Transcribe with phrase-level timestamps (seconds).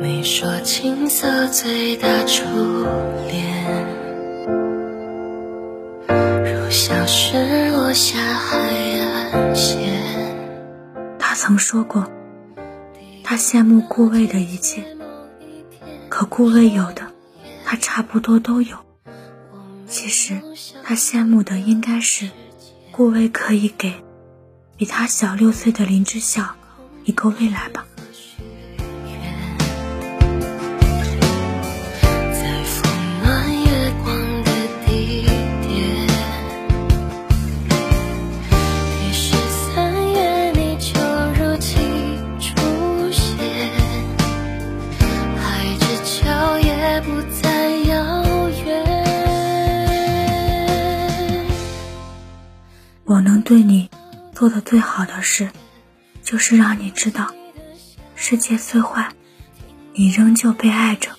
[0.00, 2.42] 没说青涩最大初
[3.28, 3.86] 恋，
[6.08, 8.56] 如小石落下海
[8.98, 9.92] 岸线。
[11.18, 12.10] 他曾说过，
[13.22, 14.82] 他羡慕顾魏的一切，
[16.08, 17.02] 可顾魏有的，
[17.66, 18.78] 他差不多都有。
[19.86, 20.40] 其实
[20.82, 22.30] 他羡慕的应该是，
[22.90, 23.92] 顾魏可以给
[24.78, 26.54] 比他小六岁的林之孝
[27.04, 27.84] 一个未来吧。
[53.50, 53.90] 对你
[54.32, 55.50] 做的最好的事，
[56.22, 57.34] 就是让你知道，
[58.14, 59.12] 世界虽坏，
[59.92, 61.10] 你仍旧被爱着。